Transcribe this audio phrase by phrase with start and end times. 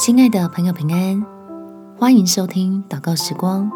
[0.00, 1.22] 亲爱的朋友，平安！
[1.98, 3.70] 欢迎收听祷告时光，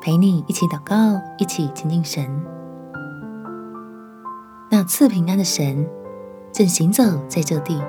[0.00, 2.28] 陪你一起祷告，一起亲近神。
[4.68, 5.86] 那赐平安的神
[6.52, 7.80] 正行走在这地，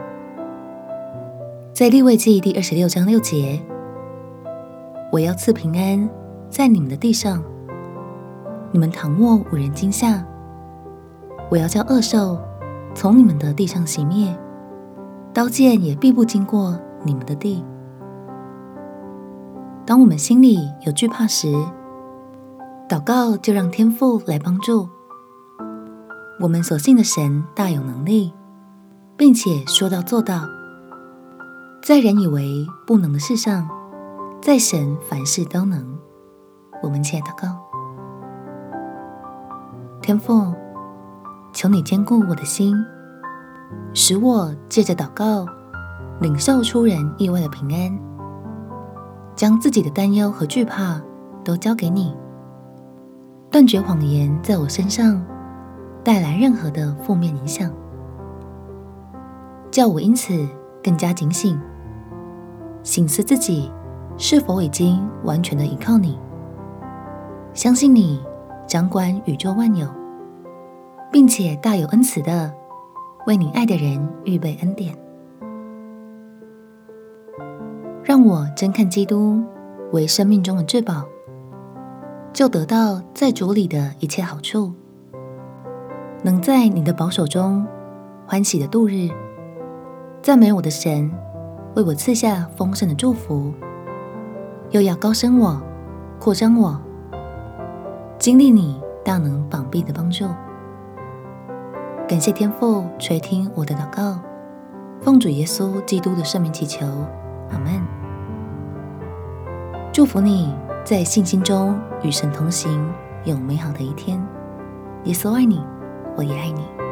[1.74, 3.60] 在立位记第二十六章六节，
[5.12, 6.08] 我要赐平安
[6.52, 7.44] 在你们的地上，
[8.72, 10.24] 你们躺卧无人惊吓。
[11.50, 12.40] 我要叫恶兽
[12.94, 14.32] 从你们的地上熄灭，
[15.34, 17.64] 刀剑也必不经过你们的地。
[19.86, 21.54] 当我们心里有惧怕时，
[22.88, 24.88] 祷告就让天父来帮助。
[26.40, 28.34] 我们所信的神大有能力，
[29.16, 30.48] 并且说到做到。
[31.82, 33.68] 在人以为不能的事上，
[34.42, 35.98] 在神凡事都能。
[36.82, 37.58] 我们且祷告：
[40.02, 40.54] 天父，
[41.54, 42.76] 求你坚固我的心，
[43.94, 45.46] 使我借着祷告，
[46.20, 48.00] 领受出人意外的平安。
[49.36, 51.02] 将自己的担忧和惧怕
[51.44, 52.16] 都交给你，
[53.50, 55.20] 断绝谎言在我身上
[56.04, 57.72] 带来任何的负面影响，
[59.72, 60.48] 叫我因此
[60.84, 61.60] 更加警醒，
[62.84, 63.72] 省思自己
[64.20, 66.16] 是否已经完全的依靠你，
[67.56, 68.24] 相信你
[68.68, 69.88] 掌管宇宙万有，
[71.12, 72.54] 并且大有恩慈的
[73.26, 74.96] 为你爱的人预备恩典。
[78.04, 79.44] 让我真看基督
[79.92, 81.06] 为生命中的至宝，
[82.34, 84.74] 就得到在主里的一切好处，
[86.24, 87.66] 能在你的保守中
[88.26, 89.10] 欢喜的度日，
[90.22, 91.12] 赞美我的神
[91.76, 93.54] 为我赐下丰盛的祝福，
[94.72, 95.62] 又要高升我、
[96.20, 96.80] 扩张我，
[98.18, 100.26] 经历你大能膀臂的帮助。
[102.08, 104.20] 感谢天父垂听我的祷告，
[105.04, 106.86] 奉主耶稣基督的圣名祈求，
[107.52, 107.74] 阿门。
[109.92, 110.56] 祝福你
[110.86, 112.90] 在信心中与神同行，
[113.26, 114.18] 有美好的一天。
[115.04, 115.62] 耶稣爱你，
[116.16, 116.83] 我也爱你。